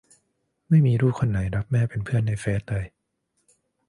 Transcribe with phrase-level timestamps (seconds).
[0.69, 2.85] ไม่มีลูกคนไหนรับแม่เป็นเพื่อนในเฟซเลย